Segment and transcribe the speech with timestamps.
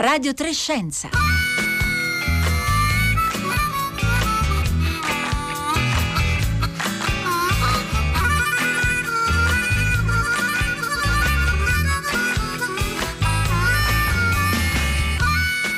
[0.00, 1.10] Radio Trescenza.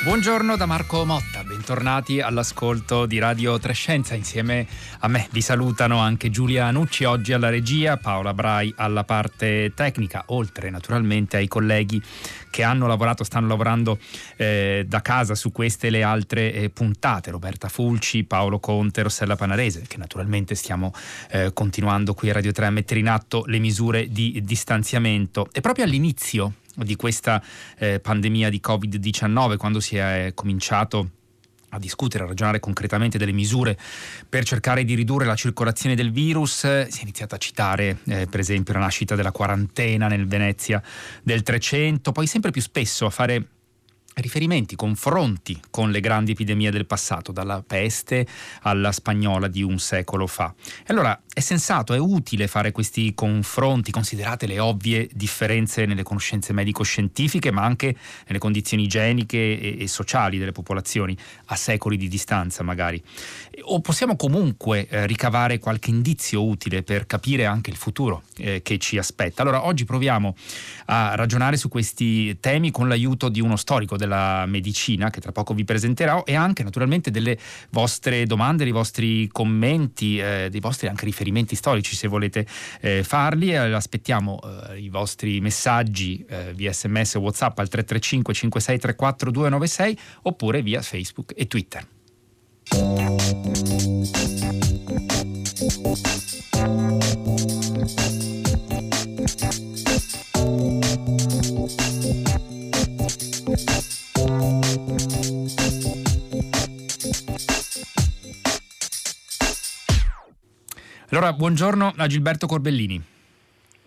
[0.05, 1.32] Buongiorno da Marco Motta,
[1.63, 4.15] bentornati all'ascolto di Radio Trescenza.
[4.15, 4.67] Insieme
[4.99, 10.23] a me vi salutano anche Giulia Nucci oggi alla regia, Paola Brai alla parte tecnica,
[10.27, 12.03] oltre naturalmente ai colleghi
[12.49, 13.97] che hanno lavorato, stanno lavorando
[14.35, 19.37] eh, da casa su queste e le altre eh, puntate, Roberta Fulci, Paolo Conte, Rossella
[19.37, 20.91] Panarese, che naturalmente stiamo
[21.31, 25.47] eh, continuando qui a Radio 3 a mettere in atto le misure di distanziamento.
[25.53, 27.41] E proprio all'inizio di questa
[27.77, 31.21] eh, pandemia di Covid-19, quando si è cominciato
[31.73, 33.77] a discutere, a ragionare concretamente delle misure
[34.27, 36.59] per cercare di ridurre la circolazione del virus.
[36.87, 40.81] Si è iniziato a citare, eh, per esempio, la nascita della quarantena nel Venezia
[41.21, 43.47] del 300, poi sempre più spesso a fare
[44.15, 48.27] riferimenti, confronti con le grandi epidemie del passato, dalla peste
[48.61, 50.53] alla spagnola di un secolo fa.
[50.81, 56.53] E allora è sensato, è utile fare questi confronti, considerate le ovvie differenze nelle conoscenze
[56.53, 57.95] medico-scientifiche, ma anche
[58.27, 63.01] nelle condizioni igieniche e, e sociali delle popolazioni, a secoli di distanza magari.
[63.63, 68.77] O possiamo comunque eh, ricavare qualche indizio utile per capire anche il futuro eh, che
[68.77, 69.41] ci aspetta.
[69.41, 70.35] Allora oggi proviamo
[70.85, 75.53] a ragionare su questi temi con l'aiuto di uno storico della medicina che tra poco
[75.53, 77.37] vi presenterò e anche naturalmente delle
[77.69, 82.45] vostre domande, dei vostri commenti, eh, dei vostri anche riferimenti storici se volete
[82.81, 83.51] eh, farli.
[83.51, 89.99] Eh, aspettiamo eh, i vostri messaggi eh, via sms o whatsapp al 335 5634 296
[90.23, 91.85] oppure via Facebook e Twitter.
[111.23, 113.01] Allora, buongiorno a Gilberto Corbellini.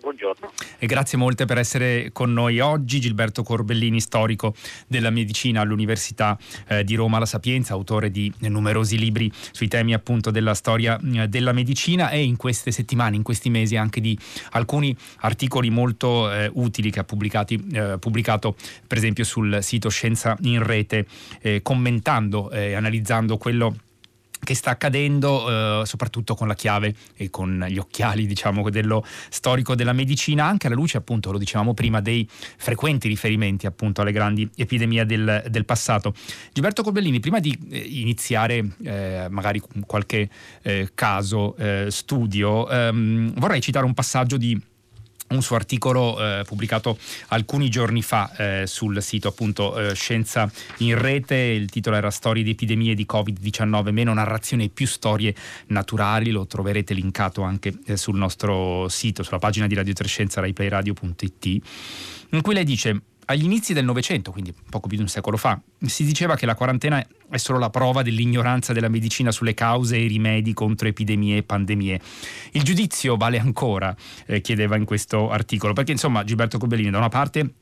[0.01, 0.51] Buongiorno.
[0.79, 2.99] E grazie molte per essere con noi oggi.
[2.99, 4.55] Gilberto Corbellini, storico
[4.87, 6.35] della medicina all'Università
[6.67, 11.27] eh, di Roma La Sapienza, autore di numerosi libri sui temi appunto della storia eh,
[11.27, 14.17] della medicina e in queste settimane, in questi mesi anche di
[14.53, 18.55] alcuni articoli molto eh, utili che ha eh, pubblicato
[18.87, 21.05] per esempio sul sito Scienza in Rete,
[21.41, 23.86] eh, commentando e analizzando quello che
[24.53, 29.93] sta accadendo eh, soprattutto con la chiave e con gli occhiali diciamo dello storico della
[29.93, 35.05] medicina anche alla luce appunto lo dicevamo prima dei frequenti riferimenti appunto alle grandi epidemie
[35.05, 36.13] del, del passato.
[36.53, 40.29] Gilberto Corbellini prima di eh, iniziare eh, magari qualche
[40.61, 44.59] eh, caso eh, studio ehm, vorrei citare un passaggio di
[45.29, 50.97] un suo articolo eh, pubblicato alcuni giorni fa eh, sul sito appunto eh, Scienza in
[50.97, 55.35] Rete, il titolo era Storie di epidemie di Covid-19, meno narrazione e più storie
[55.67, 61.45] naturali, lo troverete linkato anche eh, sul nostro sito, sulla pagina di Radio Trescenza, raiplayradio.it,
[62.29, 65.59] in cui lei dice agli inizi del Novecento, quindi poco più di un secolo fa,
[65.85, 70.05] si diceva che la quarantena è solo la prova dell'ignoranza della medicina sulle cause e
[70.05, 71.99] i rimedi contro epidemie e pandemie.
[72.51, 73.93] Il giudizio vale ancora,
[74.27, 77.53] eh, chiedeva in questo articolo, perché insomma Gilberto Cobellini da una parte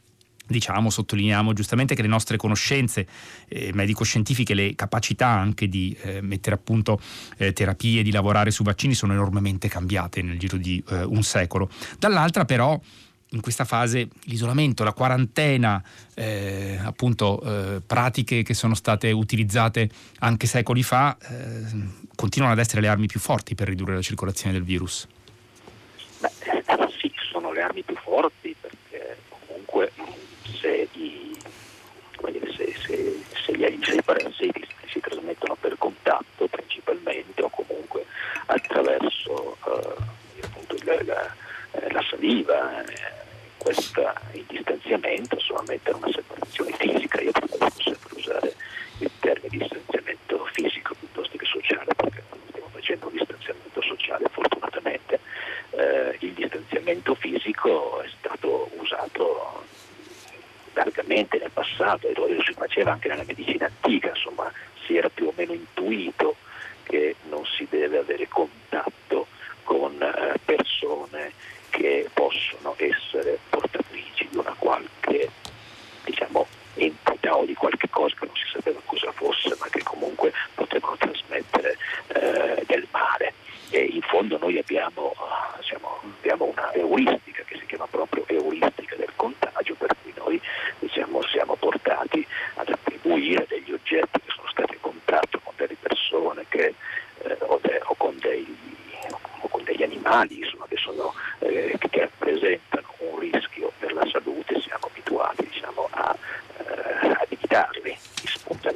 [0.48, 3.08] diciamo, sottolineiamo giustamente che le nostre conoscenze
[3.48, 7.00] eh, medico-scientifiche, le capacità anche di eh, mettere a punto
[7.38, 11.70] eh, terapie, di lavorare su vaccini sono enormemente cambiate nel giro di eh, un secolo.
[11.98, 12.80] Dall'altra però
[13.30, 20.48] in questa fase l'isolamento, la quarantena, eh, appunto eh, pratiche che sono state utilizzate anche
[20.48, 21.64] secoli fa, eh,
[22.16, 25.08] continuano ad essere le armi più forti per ridurre la circolazione del virus.
[26.20, 26.30] Beh,
[27.00, 29.92] sì, sono le armi più forti perché comunque
[30.62, 31.36] se, i,
[32.56, 38.06] se, se, se gli aerei parassiti si trasmettono per contatto principalmente o comunque
[38.46, 41.44] attraverso eh, appunto, la,
[41.80, 43.24] la, la saliva, eh,
[43.58, 48.56] questa, il distanziamento, insomma mettere una separazione fisica, io preferisco sempre usare
[49.00, 55.20] il termine distanziamento fisico piuttosto che sociale, perché quando stiamo facendo un distanziamento sociale fortunatamente
[55.72, 59.64] eh, il distanziamento fisico è stato usato
[60.74, 64.52] largamente nel passato e lo si faceva anche nella medicina antica, insomma
[64.86, 66.36] si era più o meno intuito
[66.84, 68.65] che non si deve avere contatto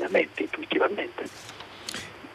[0.10, 1.24] veramente intuitivamente.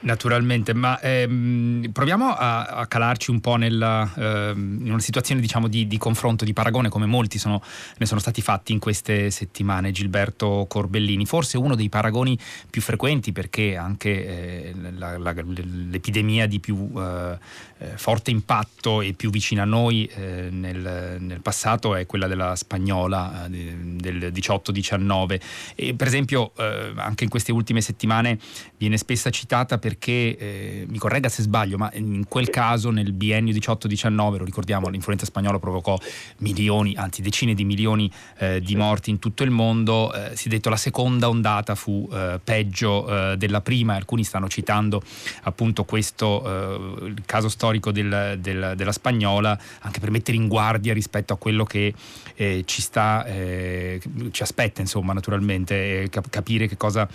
[0.04, 5.66] Naturalmente, ma ehm, proviamo a, a, calarci un po' nella, ehm, in una situazione diciamo,
[5.66, 7.62] di, di, confronto, di paragone, come molti sono,
[7.96, 9.92] ne sono stati fatti in queste settimane.
[9.92, 16.60] Gilberto Corbellini, forse uno dei paragoni più frequenti perché anche eh, la, la, l'epidemia di
[16.60, 17.38] più eh,
[17.78, 22.56] eh forte impatto e più vicina a noi eh, nel, nel, passato è quella della
[22.56, 25.40] spagnola eh, del 18-19.
[25.74, 28.38] E, per esempio, eh, anche in queste ultime settimane
[28.84, 33.12] viene spesso citata per perché, eh, mi corregga se sbaglio, ma in quel caso nel
[33.12, 35.96] biennio 18-19, lo ricordiamo, l'influenza spagnola provocò
[36.38, 40.50] milioni, anzi decine di milioni eh, di morti in tutto il mondo, eh, si è
[40.50, 45.02] detto la seconda ondata fu eh, peggio eh, della prima, alcuni stanno citando
[45.42, 50.92] appunto questo eh, il caso storico del, del, della spagnola, anche per mettere in guardia
[50.92, 51.94] rispetto a quello che
[52.36, 57.08] ci sta, ci aspetta insomma naturalmente, capire che cosa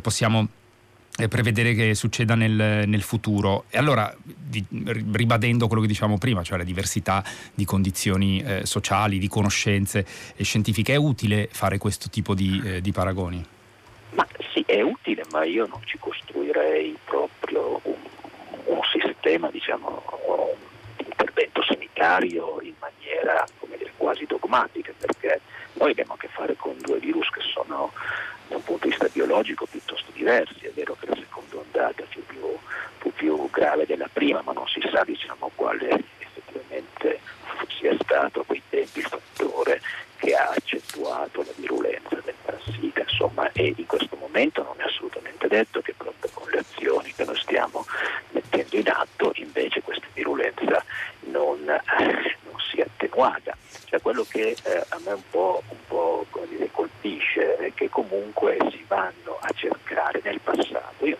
[0.00, 0.46] possiamo
[1.28, 3.64] prevedere che succeda nel, nel futuro.
[3.70, 7.22] E allora, di, ribadendo quello che dicevamo prima, cioè la diversità
[7.54, 12.80] di condizioni eh, sociali, di conoscenze e scientifiche, è utile fare questo tipo di, eh,
[12.80, 13.44] di, paragoni?
[14.14, 17.94] Ma sì, è utile, ma io non ci costruirei proprio un,
[18.64, 20.02] un sistema, diciamo,
[20.96, 23.44] di intervento sanitario in maniera
[23.80, 25.40] dire, quasi dogmatica, perché
[25.74, 27.92] noi abbiamo a che fare con due virus che sono
[28.50, 30.66] da un punto di vista biologico piuttosto diversi.
[30.66, 32.40] È vero che la seconda ondata fu più,
[32.98, 35.88] fu più grave della prima, ma non si sa diciamo, quale
[36.18, 37.20] effettivamente
[37.78, 39.80] sia stato a quei tempi il fattore
[40.16, 43.00] che ha accentuato la virulenza del parassita.
[43.00, 47.24] Insomma, e in questo momento non è assolutamente detto che proprio con le azioni che
[47.24, 47.86] noi stiamo
[48.32, 50.84] mettendo in atto invece questa virulenza
[51.20, 53.56] non, eh, non sia attenuata.
[53.84, 55.62] Cioè quello che eh, a me un po'
[56.60, 61.06] dire, colpisce è che comunque si vanno a cercare nel passato.
[61.06, 61.18] Io,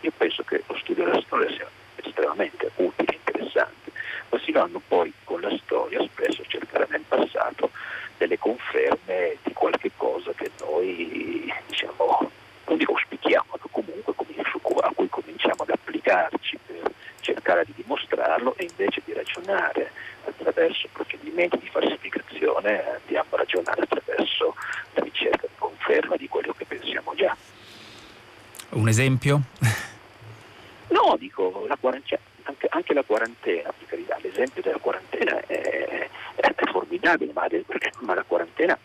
[0.00, 3.92] io penso che lo studio della storia sia estremamente utile e interessante,
[4.28, 7.70] ma si vanno poi con la storia spesso a cercare nel passato
[8.18, 12.30] delle conferme di qualche cosa che noi diciamo,
[12.66, 14.14] non dico auspichiamo, ma comunque
[14.82, 19.90] a cui cominciamo ad applicarci per cercare di dimostrarlo e invece di ragionare
[20.24, 24.54] attraverso procedimenti di falsificazione andiamo a ragionare attraverso
[24.94, 27.36] la ricerca di conferma di quello che pensiamo già.
[28.70, 29.40] Un esempio?
[30.88, 33.72] No, dico, la quarantena, anche, anche, la quarantena,
[34.20, 36.46] l'esempio della quarantena è, è
[37.06, 37.46] formidabile, ma,
[38.00, 38.78] ma, la quarantena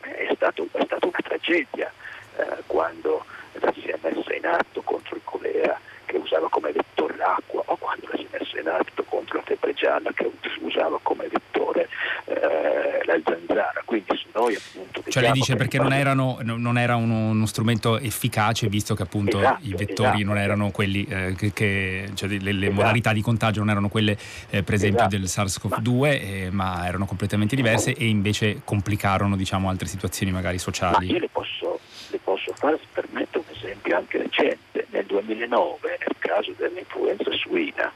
[0.00, 1.92] è, stato, è stata una tragedia
[2.36, 3.24] eh, quando
[3.72, 8.06] si è messa in atto contro il colera che usava come vettore l'acqua o quando
[8.14, 10.30] si è messa in atto contro la febbre gialla che
[10.60, 11.88] usava come vettore
[12.26, 13.82] eh, la zanzara.
[13.84, 15.02] Quindi noi appunto...
[15.08, 19.38] Cioè lei dice perché non, erano, non era uno, uno, strumento efficace visto che appunto
[19.38, 20.24] esatto, i vettori esatto.
[20.24, 22.72] non erano quelli eh, che, che cioè le, le esatto.
[22.72, 24.18] modalità di contagio non erano quelle
[24.50, 25.16] eh, per esempio esatto.
[25.16, 30.58] del SARS-CoV-2 ma, eh, ma, erano completamente diverse e invece complicarono diciamo altre situazioni magari
[30.58, 31.06] sociali.
[31.06, 33.33] Ma io le posso, le posso fare, permetto un
[33.64, 34.86] esempio anche recente.
[34.90, 37.92] Nel 2009 nel caso dell'influenza suina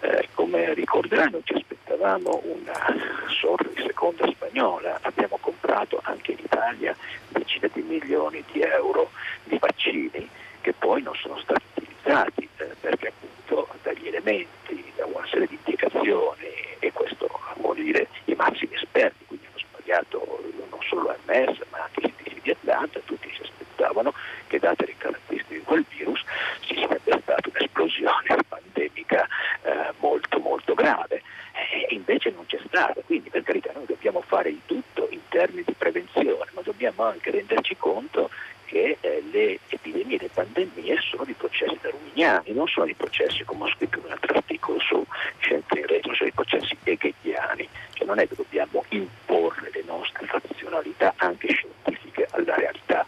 [0.00, 6.38] eh, come ricorderai non ci aspettavamo una sorta di seconda spagnola, abbiamo comprato anche in
[6.42, 6.96] Italia
[7.28, 9.10] decine di milioni di euro
[9.44, 10.28] di vaccini
[10.60, 15.58] che poi non sono stati utilizzati eh, perché appunto dagli elementi, da una serie di
[15.64, 16.46] indicazioni
[16.78, 22.00] e questo vuol dire i massimi esperti, quindi hanno sbagliato non solo l'OMS ma anche
[22.00, 24.12] i scientifici di Atlanta, tutti si aspettavano
[24.46, 26.22] che date le caratteristiche di quel virus
[26.60, 29.26] ci sarebbe stata un'esplosione pandemica
[29.62, 34.50] eh, molto molto grave e invece non c'è stata, quindi per carità noi dobbiamo fare
[34.50, 38.30] di tutto in termini di prevenzione, ma dobbiamo anche renderci conto
[38.64, 43.44] che eh, le epidemie e le pandemie sono di processi darwiniani, non sono di processi,
[43.44, 45.04] come ho scritto in un altro articolo su
[45.40, 50.26] Scienze in Rete, sono di processi hegeliani, cioè non è che dobbiamo imporre le nostre
[50.26, 53.04] razionalità anche scientifiche alla realtà,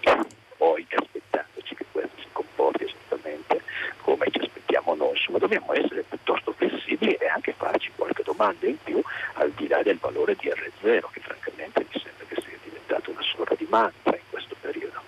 [0.00, 0.18] e
[0.56, 3.62] poi aspettandoci che questo si comporti esattamente
[4.00, 8.76] come ci aspettiamo noi, insomma dobbiamo essere piuttosto flessibili e anche farci qualche domanda in
[8.82, 9.02] più
[9.34, 13.12] al di là del valore di R0 che francamente mi sembra che sia diventato
[13.74, 15.00] una sorta di mantra in questo periodo.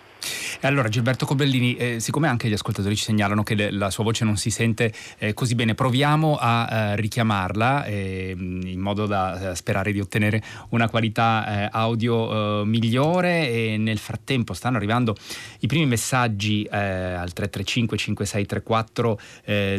[0.62, 4.24] Allora Gilberto Cobellini, eh, siccome anche gli ascoltatori ci segnalano che le, la sua voce
[4.24, 9.54] non si sente eh, così bene, proviamo a eh, richiamarla ehm, in modo da eh,
[9.54, 13.50] sperare di ottenere una qualità eh, audio eh, migliore.
[13.50, 15.14] E nel frattempo stanno arrivando
[15.60, 19.20] i primi messaggi al 335 5634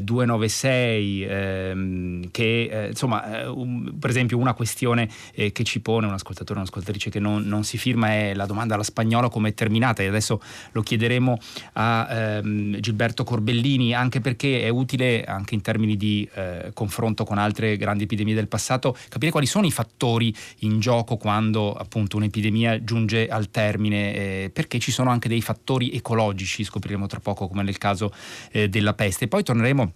[0.01, 7.09] 296 che insomma un, per esempio una questione che ci pone un ascoltatore o un'ascoltatrice
[7.09, 10.03] che non, non si firma è la domanda alla spagnola come è terminata?
[10.03, 10.41] E adesso
[10.77, 11.39] lo chiederemo
[11.73, 17.37] a ehm, Gilberto Corbellini, anche perché è utile anche in termini di eh, confronto con
[17.37, 22.83] altre grandi epidemie del passato capire quali sono i fattori in gioco quando appunto un'epidemia
[22.83, 27.63] giunge al termine, eh, perché ci sono anche dei fattori ecologici, scopriremo tra poco come
[27.63, 28.13] nel caso
[28.51, 29.27] eh, della peste.
[29.27, 29.93] Poi torneremo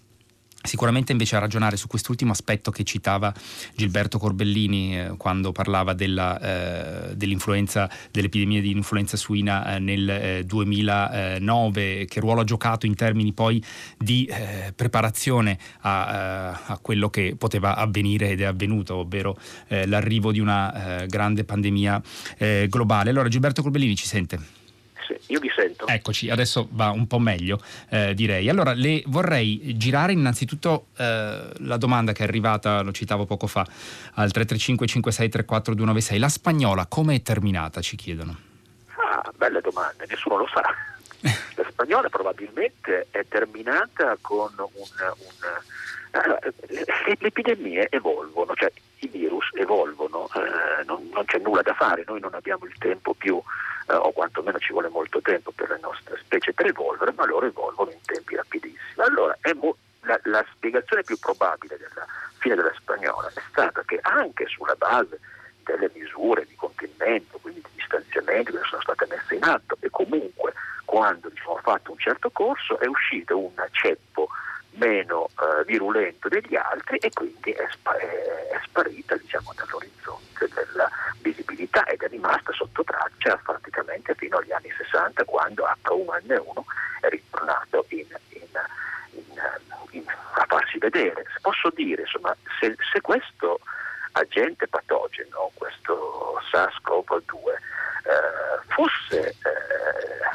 [0.64, 3.34] Sicuramente invece a ragionare su quest'ultimo aspetto che citava
[3.76, 12.00] Gilberto Corbellini eh, quando parlava della, eh, dell'influenza, dell'epidemia di influenza suina eh, nel 2009,
[12.00, 13.64] eh, che ruolo ha giocato in termini poi
[13.98, 19.38] di eh, preparazione a, eh, a, quello che poteva avvenire ed è avvenuto, ovvero
[19.68, 22.02] l'arrivo di una grande pandemia
[22.68, 23.10] globale.
[23.10, 24.61] Allora Gilberto Corbellini ci sente?
[25.28, 25.88] Io vi sento.
[25.88, 28.50] Eccoci, adesso va un po' meglio, eh, direi.
[28.50, 33.62] Allora, le vorrei girare innanzitutto eh, la domanda che è arrivata, lo citavo poco fa,
[33.62, 36.20] al 335 5634 296.
[36.20, 38.38] La spagnola come è terminata, ci chiedono?
[38.96, 40.62] Ah, belle domande, nessuno lo sa.
[41.56, 44.70] La spagnola probabilmente è terminata con un...
[44.76, 44.90] un
[46.12, 46.54] eh,
[47.06, 52.20] le epidemie evolvono, cioè i virus evolvono, eh, non, non, c'è nulla da fare, noi
[52.20, 53.42] non abbiamo il tempo più
[53.88, 57.46] eh, o quantomeno ci vuole molto tempo per le nostre specie per evolvere, ma loro
[57.46, 58.80] evolvono in tempi rapidissimi.
[58.98, 62.06] Allora mo- la, la spiegazione più probabile della
[62.38, 65.20] fine della spagnola è stata che anche sulla base
[65.64, 70.54] delle misure di contenimento, quindi di distanziamento che sono state messe in atto e comunque
[70.86, 74.28] quando diciamo, ha fatto un certo corso è uscito un ceppo
[74.72, 80.90] meno eh, virulento degli altri e quindi è, spa- è sparita diciamo, dall'orizzonte della
[81.22, 86.62] visibilità ed è rimasta sotto traccia praticamente fino agli anni 60 quando H1N1
[87.02, 88.48] è ritornato in, in,
[89.92, 91.26] in, a farsi vedere.
[91.42, 93.60] Posso dire, insomma, se, se questo
[94.14, 97.52] agente patogeno, questo SARS-CoV-2,
[98.04, 99.36] eh, fosse eh,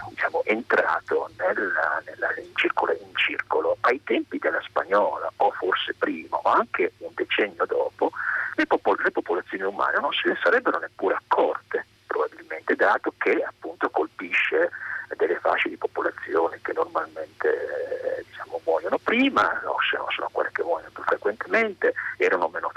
[0.08, 6.36] diciamo, entrato nella, nella, in, circolo, in, circolo, ai tempi della spagnola o forse prima
[6.36, 8.10] o anche un decennio dopo,
[8.56, 13.88] le, popol- le popolazioni umane non se ne sarebbero neppure accorte, probabilmente, dato che appunto
[13.90, 14.70] colpisce
[15.16, 19.76] delle fasce di popolazione che normalmente eh, diciamo, muoiono prima, no,
[20.10, 22.68] sono quelle che muoiono più frequentemente, erano meno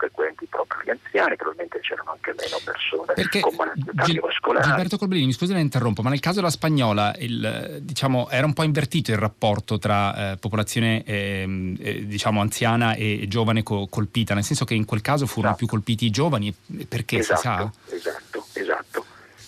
[0.89, 4.67] gli anziani, probabilmente c'erano anche meno persone Perché, con malattie cardiovascolari.
[4.67, 8.53] Gilberto Corbellini, mi scusi la interrompo, ma nel caso della spagnola il, diciamo, era un
[8.53, 14.34] po' invertito il rapporto tra eh, popolazione eh, eh, diciamo, anziana e giovane co- colpita,
[14.34, 15.65] nel senso che in quel caso furono esatto.
[15.65, 16.53] più colpiti i giovani,
[16.88, 17.72] perché esatto, si sa?
[17.96, 19.05] Esatto, esatto,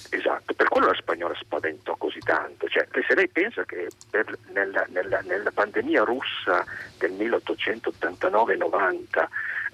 [0.10, 0.54] esatto.
[0.54, 2.68] Per quello la spagnola spaventò così tanto.
[2.68, 6.66] Cioè, se lei pensa che per, nella, nella, nella, pandemia russa
[6.98, 9.28] del 1889-90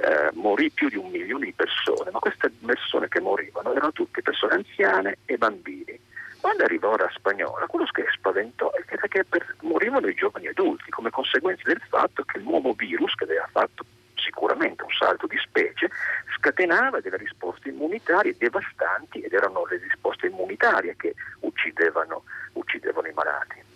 [0.08, 4.22] eh, morì più di un milione di persone, ma queste persone che morivano erano tutte
[4.22, 6.00] persone anziane e bambini.
[6.40, 11.10] Quando arrivò la spagnola, quello che spaventò era che per, morivano i giovani adulti come
[11.10, 13.84] conseguenza del fatto che il nuovo virus che aveva fatto
[14.16, 15.90] sicuramente un salto di specie,
[16.38, 22.24] scatenava delle risposte immunitarie devastanti ed erano le risposte immunitarie che uccidevano,
[22.54, 23.67] uccidevano i malati.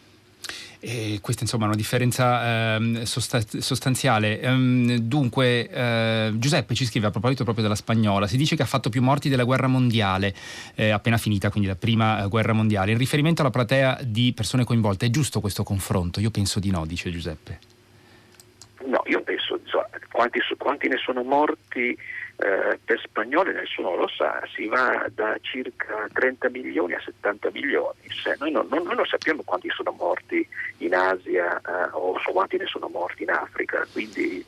[0.83, 4.41] E questa insomma è una differenza eh, sostanziale.
[4.41, 8.65] Ehm, dunque, eh, Giuseppe ci scrive a proposito proprio della spagnola, si dice che ha
[8.65, 10.33] fatto più morti della guerra mondiale,
[10.73, 12.93] eh, appena finita, quindi la prima eh, guerra mondiale.
[12.93, 16.19] In riferimento alla platea di persone coinvolte, è giusto questo confronto?
[16.19, 17.59] Io penso di no, dice Giuseppe.
[18.87, 19.59] No, io penso,
[20.11, 21.95] quanti, quanti ne sono morti
[22.41, 27.99] eh, per spagnoli nessuno lo sa, si va da circa 30 milioni a 70 milioni.
[28.09, 32.57] Se noi, non, non, noi non sappiamo quanti sono morti in Asia eh, o quanti
[32.57, 34.43] ne sono morti in Africa, quindi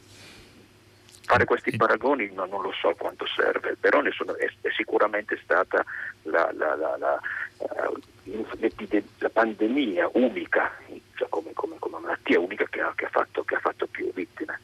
[1.26, 5.86] fare questi paragoni no, non lo so quanto serve, però sono, è, è, sicuramente stata
[6.24, 7.20] la, la, la, la,
[7.60, 10.72] eh, la pandemia unica,
[11.16, 14.12] cioè come, come, come, malattia unica che ha, che ha, fatto, che ha fatto più
[14.14, 14.60] vittime.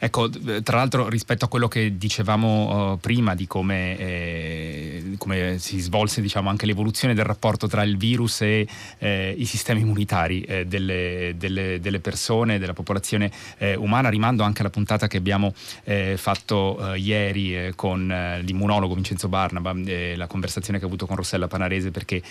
[0.00, 0.30] Ecco,
[0.62, 6.20] tra l'altro rispetto a quello che dicevamo uh, prima di come, eh, come, si svolse
[6.20, 11.34] diciamo, anche l'evoluzione del rapporto tra il virus e eh, i sistemi immunitari eh, delle,
[11.36, 15.52] delle, delle, persone, della popolazione eh, umana, rimando anche alla puntata che abbiamo
[15.82, 21.90] eh, fatto ieri con l'immunologo Vincenzo Barnaba, la conversazione che ho avuto con Rossella Panarese,
[21.90, 22.22] perché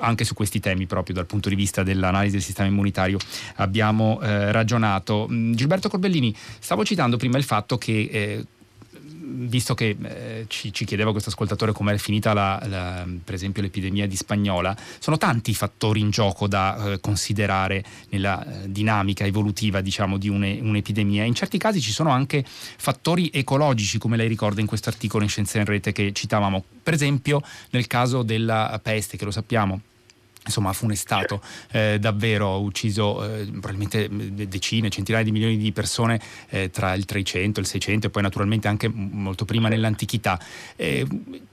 [0.00, 3.18] anche su questi temi, proprio dal punto di vista dell'analisi del sistema immunitario,
[3.56, 5.26] abbiamo ragionato.
[5.30, 8.46] Mm, Gilberto Corbellini, stavo citando citando prima il fatto che eh,
[9.30, 13.62] visto che eh, ci, ci, chiedeva questo ascoltatore come è finita la, la, per esempio
[13.62, 19.24] l'epidemia di Spagnola, sono tanti i fattori in gioco da eh, considerare nella eh, dinamica
[19.24, 21.24] evolutiva diciamo, di une, un'epidemia.
[21.24, 25.28] In certi casi ci sono anche fattori ecologici, come lei ricorda in questo articolo in
[25.28, 29.80] Scienze in Rete che citavamo, per esempio nel caso della peste, che lo sappiamo
[30.44, 31.40] insomma ha funestato
[31.72, 34.08] eh, davvero, ha ucciso eh, probabilmente
[34.48, 38.22] decine, centinaia di milioni di persone eh, tra il 300 e il 600 e poi
[38.22, 40.38] naturalmente anche molto prima nell'antichità.
[40.76, 41.06] Eh,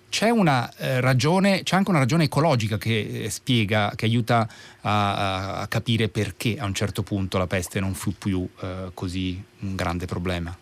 [0.09, 4.47] c'è, una, eh, ragione, c'è anche una ragione ecologica che eh, spiega, che aiuta
[4.81, 8.47] a, a, capire perché a un certo punto la peste non fu più
[8.93, 10.55] così un grande problema.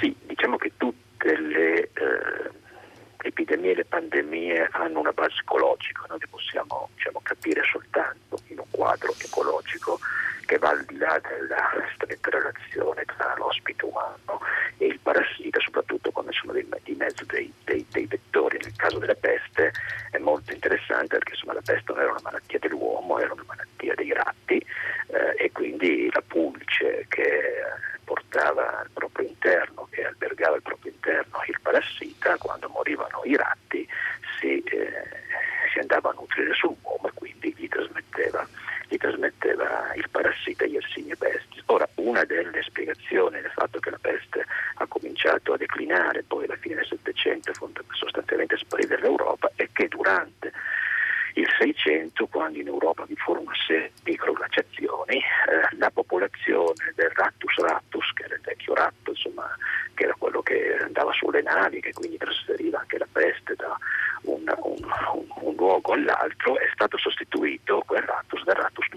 [0.00, 1.90] Sì, diciamo che tutte le
[3.28, 8.58] epidemie e le pandemie hanno una base ecologica, noi le possiamo diciamo, capire soltanto in
[8.58, 9.98] un quadro ecologico
[10.46, 14.40] che va al di là della stretta relazione tra l'ospite umano
[14.76, 18.58] e il parassita, soprattutto quando sono di, mezzo dei, dei, dei, vettori.
[18.60, 19.72] Nel caso della peste
[20.10, 23.94] è molto interessante perché insomma, la peste non era una malattia dell'uomo, era una malattia
[23.94, 24.64] dei ratti
[25.08, 27.62] eh, e quindi la pulce che
[28.04, 33.88] portava al proprio interno, che albergava al proprio interno il parassita, quando morivano i ratti
[34.38, 34.92] si, eh,
[35.72, 38.46] si andava a nutrire sull'uomo e quindi gli trasmetteva,
[38.88, 41.62] gli trasmetteva il parassita Yersinia pestis.
[41.66, 46.56] Ora, una delle spiegazioni del fatto che la peste ha cominciato a declinare poi alla
[46.56, 47.54] fine del Settecento e
[47.92, 50.52] sostanzialmente a sparire dall'Europa è che durante
[51.34, 57.10] il 600, quando in Europa vi furono una serie di microglaciazioni, eh, la popolazione del
[57.14, 59.48] Rattus rattus, che era il vecchio ratto, insomma,
[59.94, 63.76] che era quello che andava sulle navi, che quindi trasferiva anche la peste da
[64.24, 64.76] un, un,
[65.14, 68.88] un, un luogo all'altro, è stato sostituito quel rattus dal Rattus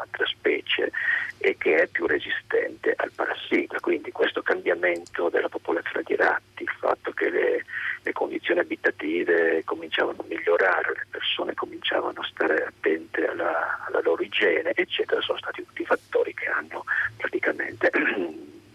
[0.00, 0.90] un'altra specie
[1.38, 3.78] e che è più resistente al parassita.
[3.80, 7.64] Quindi questo cambiamento della popolazione di ratti, il fatto che le,
[8.02, 14.22] le condizioni abitative cominciavano a migliorare, le persone cominciavano a stare attente alla, alla loro
[14.22, 16.84] igiene, eccetera, sono stati tutti fattori che hanno
[17.16, 17.90] praticamente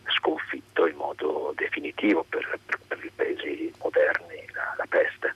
[0.07, 5.33] sconfitto in modo definitivo per, per, per i paesi moderni la, la peste.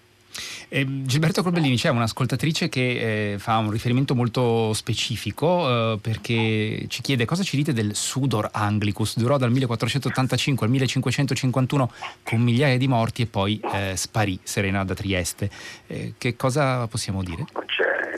[0.80, 7.02] Eh, Gilberto Corbellini, c'è un'ascoltatrice che eh, fa un riferimento molto specifico eh, perché ci
[7.02, 11.92] chiede cosa ci dite del Sudor Anglicus, durò dal 1485 al 1551
[12.24, 15.50] con migliaia di morti e poi eh, sparì serena da Trieste.
[15.88, 17.46] Eh, che cosa possiamo dire?
[17.54, 18.18] Non c'è,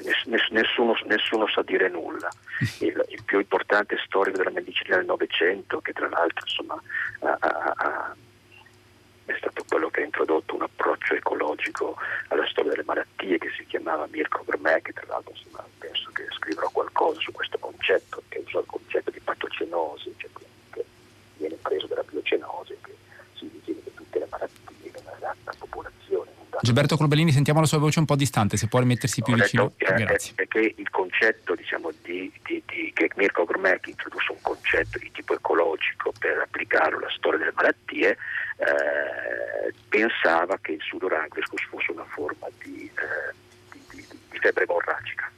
[0.51, 2.29] nessuno, nessuno sa dire nulla.
[2.79, 6.79] Il, il, più importante storico della medicina del Novecento, che tra l'altro insomma,
[7.21, 8.15] ha, ha, ha
[9.31, 11.97] è stato quello che ha introdotto un approccio ecologico
[12.27, 12.45] alla
[13.21, 17.31] malattie che si chiamava Mirko Vermè, che tra l'altro insomma, penso che scriverò qualcosa su
[17.31, 20.29] questo concetto, che usa il concetto di patocenosi, cioè
[20.71, 20.85] che
[21.37, 22.95] viene preso dalla biocenosi, che
[23.33, 26.29] si ritiene che tutte le malattie nella popolazione.
[26.61, 29.71] Gilberto Corbellini, sentiamo la sua voce un po' distante, se può rimettersi più vicino.
[29.75, 30.33] Detto, eh, Grazie.
[30.35, 35.33] Perché il concetto diciamo, di, di, di, che Mirko Gourmet introdusse un concetto di tipo
[35.33, 38.17] ecologico per applicarlo alla storia delle malattie,
[38.57, 43.33] eh, pensava che il sudor anglicus fosse una forma di, eh,
[43.71, 45.31] di, di, di febbre emorragica.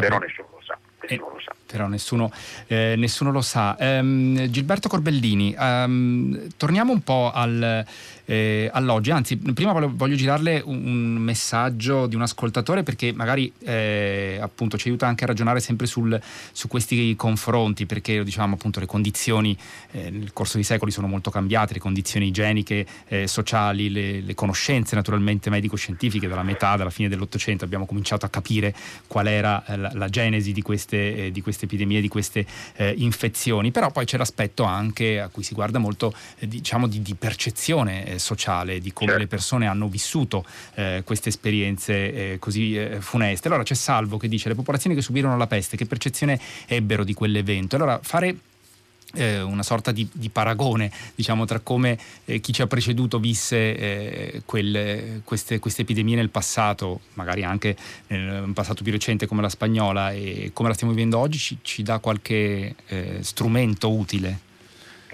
[0.00, 0.78] Però nessuno lo sa.
[1.02, 1.54] Nessuno eh, lo sa.
[1.66, 2.32] Però nessuno,
[2.66, 3.76] eh, nessuno lo sa.
[3.78, 7.84] Um, Gilberto Corbellini, um, torniamo un po' al,
[8.32, 9.10] eh, all'oggi.
[9.10, 15.06] Anzi, prima voglio, girarle un messaggio di un ascoltatore perché magari eh, appunto ci aiuta
[15.06, 16.18] anche a ragionare sempre sul,
[16.50, 19.54] su questi confronti, perché diciamo appunto le condizioni
[19.90, 24.34] eh, nel corso dei secoli sono molto cambiate, le condizioni igieniche, eh, sociali, le, le,
[24.34, 28.74] conoscenze naturalmente medico-scientifiche dalla metà, dalla fine dell'Ottocento abbiamo cominciato a capire
[29.08, 33.90] qual era la, la genesi di queste, di queste, epidemie, di queste eh, infezioni, però
[33.90, 38.80] poi c'è l'aspetto anche a cui si guarda molto eh, diciamo di, di percezione sociale,
[38.80, 39.24] di come certo.
[39.24, 43.48] le persone hanno vissuto eh, queste esperienze eh, così eh, funeste.
[43.48, 47.14] Allora c'è Salvo che dice le popolazioni che subirono la peste, che percezione ebbero di
[47.14, 47.76] quell'evento?
[47.76, 48.36] Allora fare
[49.14, 53.76] eh, una sorta di, di, paragone diciamo, tra come eh, chi ci ha preceduto visse
[53.76, 59.48] eh, quelle, queste, queste, epidemie nel passato, magari anche nel passato più recente come la
[59.48, 62.74] spagnola, e come la stiamo vivendo oggi, ci, ci dà qualche
[63.20, 64.50] strumento utile?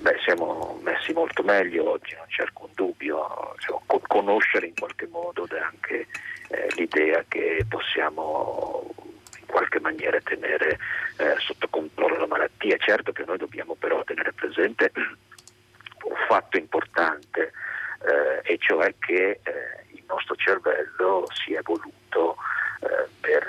[0.01, 3.55] Beh, siamo messi molto meglio oggi, non c'è alcun dubbio,
[4.07, 6.07] conoscere in qualche modo anche
[6.49, 8.91] eh, l'idea che possiamo
[9.39, 10.79] in qualche maniera tenere
[11.19, 12.77] eh, sotto controllo la malattia.
[12.79, 17.53] Certo che noi dobbiamo però tenere presente un fatto importante,
[18.03, 19.41] eh, e cioè che
[19.93, 22.37] il nostro cervello si è evoluto
[23.21, 23.45] per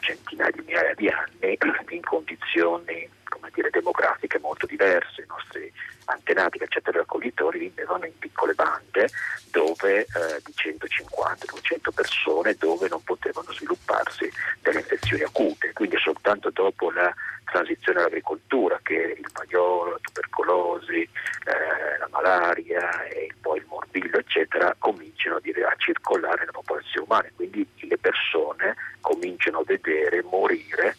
[0.00, 1.58] centinaia di migliaia di anni
[1.90, 3.08] in condizioni
[3.52, 5.22] dire, demografiche molto diverse.
[5.22, 5.72] I nostri
[6.06, 9.08] antenati cacciatori raccoglitori vivevano in piccole bande
[9.50, 15.72] dove, eh, di 150-200 persone dove non potevano svilupparsi delle infezioni acute.
[15.72, 17.12] Quindi soltanto dopo la
[17.44, 24.74] transizione all'agricoltura che il paiolo, la tubercolosi, eh, la malaria e poi il morbillo eccetera
[24.78, 30.96] cominciano a, dire, a circolare nella popolazione umana, quindi le persone cominciano a vedere morire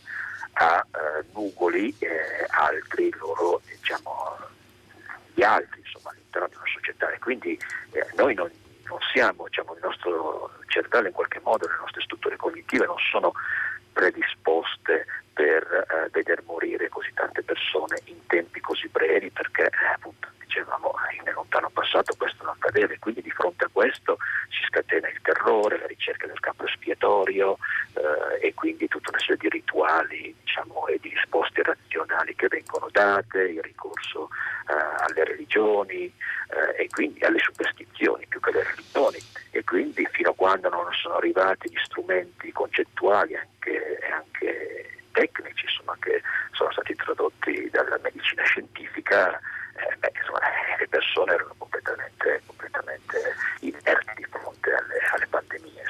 [0.53, 4.37] a eh, nugoli eh, altri loro diciamo
[5.33, 7.11] gli altri insomma all'interno una società.
[7.11, 7.59] E quindi
[7.91, 8.49] eh, noi non,
[8.85, 13.33] non siamo diciamo, il nostro cervello in qualche modo le nostre strutture cognitive non sono
[13.93, 20.29] predisposte per eh, veder morire così tante persone in tempi così brevi perché eh, appunto
[20.39, 24.17] dicevamo nel lontano passato questo non accadeva e quindi di fronte a questo
[24.49, 27.57] si scatena il terrore, la ricerca del campo espiatorio
[27.93, 32.87] eh, e quindi tutta una serie di rituali diciamo, e di risposte razionali che vengono
[32.91, 34.29] date, il ricorso
[34.67, 39.19] eh, alle religioni eh, e quindi alle superstizioni più che alle religioni.
[39.51, 45.95] E quindi fino a quando non sono arrivati gli strumenti concettuali anche, anche tecnici insomma,
[45.99, 46.21] che
[46.51, 49.39] sono stati introdotti dalla medicina scientifica,
[49.75, 50.39] eh, beh, insomma,
[50.79, 55.80] le persone erano completamente, completamente inerti di fronte alle, alle pandemie.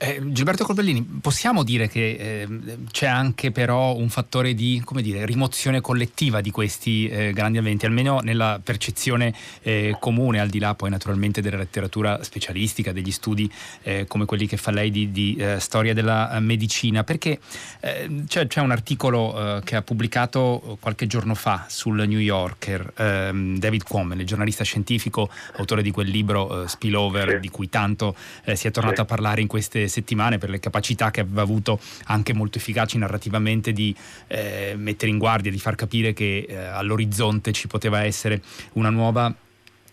[0.00, 2.48] Eh, Gilberto Corbellini, possiamo dire che eh,
[2.92, 8.20] c'è anche però un fattore di dire, rimozione collettiva di questi eh, grandi eventi, almeno
[8.20, 13.50] nella percezione eh, comune, al di là poi naturalmente della letteratura specialistica, degli studi
[13.82, 17.40] eh, come quelli che fa lei di, di eh, storia della medicina, perché
[17.80, 23.82] c'è, c'è, un articolo che ha pubblicato qualche giorno fa sul New Yorker ehm, David
[23.82, 27.40] Quammen, il giornalista scientifico, autore di quel libro Spillover, sì.
[27.40, 28.14] di cui tanto
[28.52, 29.00] si è tornato sì.
[29.00, 33.72] a parlare in queste settimane per le capacità che aveva avuto anche molto efficaci narrativamente
[33.72, 33.94] di
[34.26, 38.42] eh, mettere in guardia, di far capire che eh, all'orizzonte ci poteva essere
[38.74, 39.34] una nuova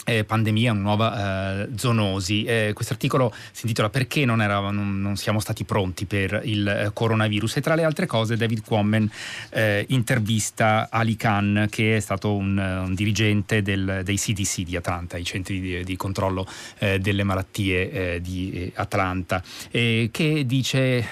[0.06, 2.44] eh, pandemia, una nuova eh, zoonosi.
[2.44, 6.68] Eh, questo articolo si intitola Perché non, era, non, non, siamo stati pronti per il
[6.68, 9.10] eh, coronavirus e tra le altre cose David Quammen
[9.50, 15.18] eh, intervista Ali Khan che è stato un, un dirigente del, dei CDC di Atlanta,
[15.18, 19.42] i centri di, di controllo eh, delle malattie di Atlanta,
[19.72, 21.08] che dice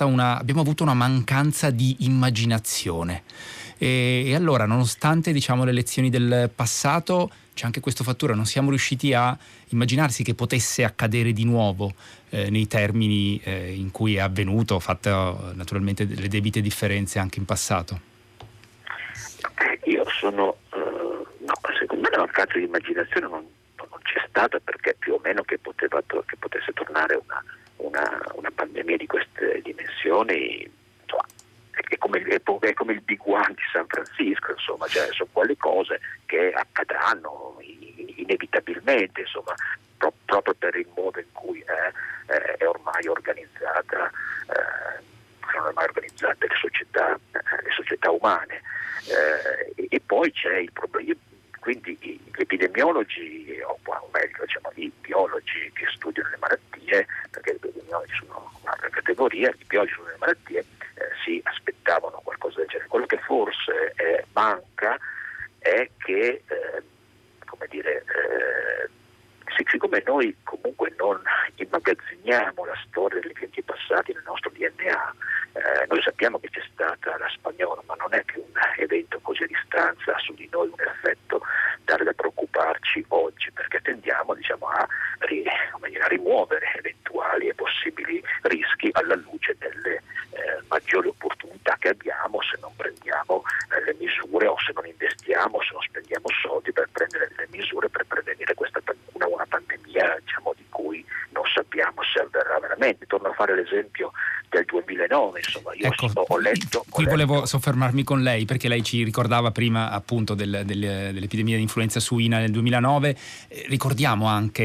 [0.00, 3.22] una, abbiamo avuto una mancanza di immaginazione.
[3.78, 8.70] E, e allora, nonostante diciamo, le lezioni del passato, c'è anche questo fattore, non siamo
[8.70, 9.36] riusciti a
[9.68, 11.94] immaginarsi che potesse accadere di nuovo
[12.30, 15.10] eh, nei termini eh, in cui è avvenuto, fatte
[15.54, 18.00] naturalmente le debite differenze anche in passato.
[19.84, 23.44] Io sono, eh, no, secondo me la mancanza di immaginazione non,
[23.76, 27.42] non, c'è stata perché più o meno che, poteva, che potesse tornare una,
[27.76, 30.70] una, una pandemia di queste dimensioni
[31.86, 32.42] è come, è
[32.74, 39.20] come, il Big One di San Francisco, insomma, cioè, sono quelle cose che accadranno inevitabilmente,
[39.20, 39.54] insomma,
[39.96, 44.10] pro, proprio per il modo in cui è, è ormai organizzata,
[44.48, 45.02] eh,
[45.50, 48.62] sono ormai organizzate le società, le società umane.
[49.06, 51.14] Eh, e poi c'è il problema,
[51.60, 53.78] quindi gli epidemiologi, o
[54.12, 59.64] meglio diciamo, i biologi che studiano le malattie, perché gli epidemiologi sono un'altra categoria, i
[59.66, 60.77] biologi studiano le malattie, eh,
[61.24, 62.88] si aspettavano qualcosa del genere.
[62.88, 64.98] Quello che forse eh, manca
[65.58, 66.82] è che, eh,
[67.44, 68.88] come dire, eh,
[69.56, 71.20] siccome noi comunque non
[71.56, 75.14] immagazziniamo la storia degli eventi passati nel nostro DNA,
[75.52, 79.42] eh, noi sappiamo che c'è stata la spagnola, ma non è che un evento così
[79.42, 81.42] a distanza ha su di noi un effetto
[81.84, 84.86] tale da preoccuparci oggi, perché tendiamo diciamo, a,
[85.26, 92.40] dire, a, rimuovere eventuali e possibili rischi alla luce delle eh, maggiori opportunità che abbiamo
[92.42, 93.42] se non prendiamo
[93.74, 97.88] eh, le misure o se non investiamo, se non spendiamo soldi per prendere le misure
[97.88, 98.80] per prevenire questa,
[99.12, 102.20] una, una pandemia diciamo, di cui non sappiamo se
[102.88, 103.06] veramente.
[103.06, 104.12] Torno a fare l'esempio
[104.50, 106.84] del 2009, insomma, io ecco, ho letto...
[106.88, 107.46] Qui ho volevo letto...
[107.46, 112.38] soffermarmi con lei perché lei ci ricordava prima appunto del, del, dell'epidemia di influenza suina
[112.38, 113.16] nel 2009,
[113.48, 114.62] eh, ricordiamo anche,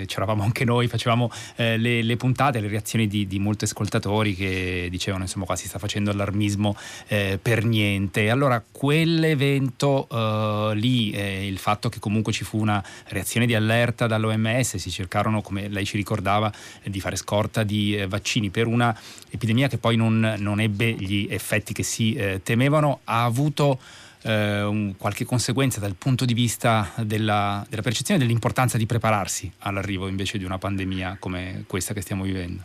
[0.00, 4.34] eh, c'eravamo anche noi, facevamo eh, le, le, puntate, le reazioni di, di, molti ascoltatori
[4.34, 6.76] che dicevano insomma qua si sta facendo allarmismo
[7.08, 8.30] eh, per niente.
[8.30, 14.06] Allora quell'evento eh, lì, eh, il fatto che comunque ci fu una reazione di allerta
[14.06, 16.52] dall'OMS, si cercarono come lei ci ricordava
[16.84, 18.96] di fare scorta di vaccini per una
[19.30, 23.78] epidemia che poi non, non ebbe gli effetti che si eh, temevano, ha avuto
[24.22, 30.38] eh, qualche conseguenza dal punto di vista della, della percezione dell'importanza di prepararsi all'arrivo invece
[30.38, 32.62] di una pandemia come questa che stiamo vivendo?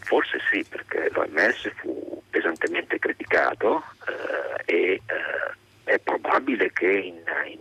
[0.00, 3.82] Forse sì, perché l'OMS fu pesantemente criticato
[4.66, 5.02] eh, e eh,
[5.84, 7.14] è probabile che, in,
[7.50, 7.60] in,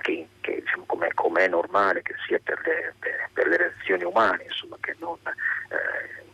[0.00, 4.44] che, che diciamo, come, è normale che sia per le, per, per le reazioni umane,
[4.44, 6.24] insomma, che non eh,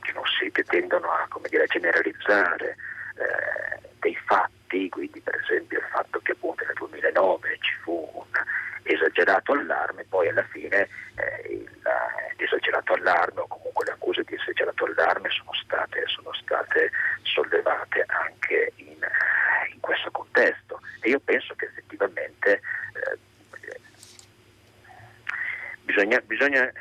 [0.00, 2.76] che, non si, che tendono a dire, generalizzare
[3.16, 8.24] eh, dei fatti quindi per esempio il fatto che appunto nel 2009 ci fu un
[8.84, 11.68] esagerato allarme, poi alla fine eh, il,
[12.38, 18.72] l'esagerato allarme o comunque le accuse di esagerato allarme sono state, sono state sollevate anche
[18.76, 18.96] in,
[19.72, 20.80] in, questo contesto.
[21.00, 22.60] E io penso che effettivamente
[22.94, 23.18] eh,
[25.82, 26.72] bisogna, bisogna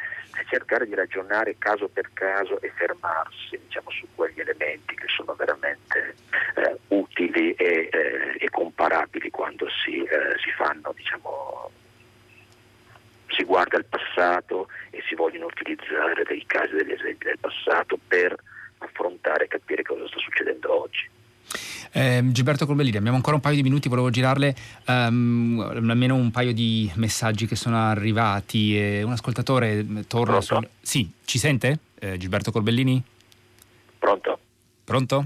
[0.49, 6.15] cercare di ragionare caso per caso e fermarsi diciamo, su quegli elementi che sono veramente
[6.55, 11.71] eh, utili e, eh, e, comparabili quando si, eh, si fanno diciamo,
[13.29, 18.36] si guarda al passato e si vogliono utilizzare dei casi, degli esempi del passato per
[18.79, 21.10] affrontare e capire cosa sta succedendo oggi.
[21.93, 24.55] Eh, Gilberto Corbellini, abbiamo ancora un paio di minuti, volevo girarle
[24.88, 28.77] um, almeno un paio di messaggi che sono arrivati.
[28.77, 30.43] Eh, un ascoltatore torna Pronto?
[30.43, 30.67] sul...
[30.81, 31.79] Sì, ci sente?
[31.99, 33.03] Eh, Gilberto Corbellini?
[34.91, 35.25] pronto.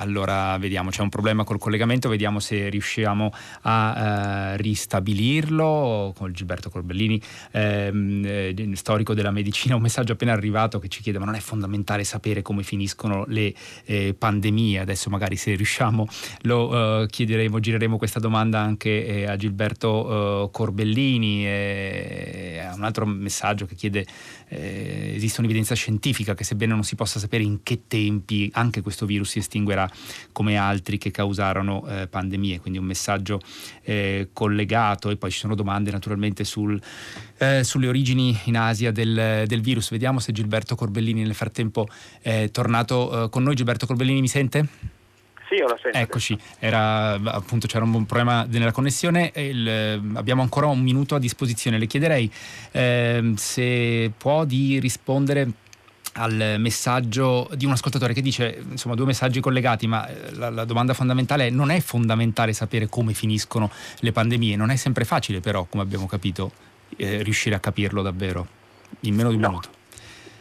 [0.00, 3.32] Allora vediamo, c'è un problema col collegamento, vediamo se riusciamo
[3.62, 9.74] a eh, ristabilirlo con Gilberto Corbellini, ehm, eh, storico della medicina.
[9.74, 13.52] Un messaggio appena arrivato che ci chiede: ma non è fondamentale sapere come finiscono le
[13.86, 14.78] eh, pandemie?
[14.78, 16.06] Adesso magari se riusciamo
[16.42, 21.44] lo eh, chiederemo, gireremo questa domanda anche eh, a Gilberto eh, Corbellini.
[21.44, 24.06] un altro messaggio che chiede:
[24.46, 29.30] esiste un'evidenza scientifica che sebbene non si possa sapere in che tempi anche questo virus
[29.30, 29.86] si estinguerà
[30.32, 33.40] come altri che causarono eh, pandemie, quindi un messaggio
[33.82, 36.80] eh, collegato e poi ci sono domande naturalmente sul,
[37.38, 39.90] eh, sulle origini in Asia del, del, virus.
[39.90, 41.88] Vediamo se Gilberto Corbellini nel frattempo
[42.20, 43.54] è tornato eh, con noi.
[43.54, 44.66] Gilberto Corbellini mi sente?
[45.48, 45.96] Sì, sento.
[45.96, 51.78] Eccoci, Era, appunto c'era un problema nella connessione, il, abbiamo ancora un minuto a disposizione.
[51.78, 52.30] Le chiederei
[52.72, 55.50] eh, se può di rispondere
[56.18, 60.64] al messaggio di un ascoltatore che dice, insomma, due messaggi collegati, ma eh, la, la,
[60.64, 65.40] domanda fondamentale è non è fondamentale sapere come finiscono le pandemie, non è sempre facile
[65.40, 66.50] però, come abbiamo capito,
[66.96, 68.46] eh, riuscire a capirlo davvero
[69.00, 69.48] in meno di un no.
[69.48, 69.76] minuto.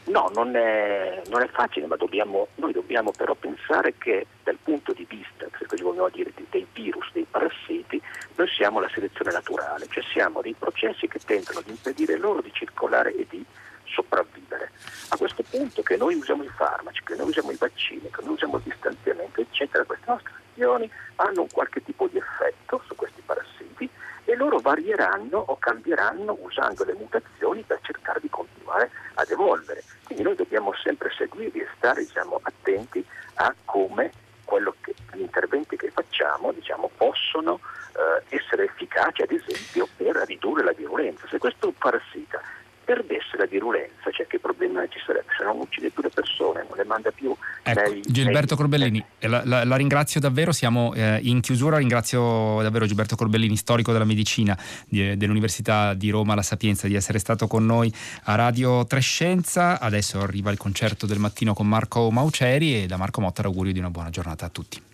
[0.05, 4.93] No, non è, non è facile, ma dobbiamo, noi dobbiamo però pensare che dal punto
[4.93, 8.01] di vista, se così vogliamo dire, dei virus, dei parassiti,
[8.35, 12.51] noi siamo la selezione naturale, cioè siamo dei processi che tentano di impedire loro di
[12.53, 13.43] circolare e di
[13.83, 14.71] sopravvivere.
[15.09, 18.33] A questo punto che noi usiamo i farmaci, che noi usiamo i vaccini, che noi
[18.35, 23.21] usiamo il distanziamento, eccetera, queste nostre azioni hanno un qualche tipo di effetto su questi
[23.25, 23.89] parassiti
[24.23, 29.83] e loro varieranno o cambieranno usando le mutazioni per cercare di continuare ad evolvere.
[30.05, 34.11] Quindi noi dobbiamo sempre seguirli e stare diciamo, attenti a come
[34.81, 37.59] che, gli interventi che facciamo diciamo, possono
[37.91, 41.27] eh, essere efficaci, ad esempio, per ridurre la virulenza.
[41.27, 42.41] Se questo parassita
[42.87, 46.77] perdesse la virulenza, cioè che problema ci sarebbe se non uccide più le persone, non
[46.77, 48.55] le manda più ecco, nei, Gilberto.
[48.55, 53.91] Corbellini, la, la, la, ringrazio davvero, siamo eh, in chiusura, ringrazio davvero Gilberto Corbellini, storico
[53.91, 58.85] della medicina di, dell'Università di Roma La Sapienza, di essere stato con noi a Radio
[58.85, 59.79] Trescenza.
[59.79, 63.79] Adesso arriva il concerto del mattino con Marco Mauceri e da Marco Motta l'augurio di
[63.79, 64.86] una buona giornata a tutti.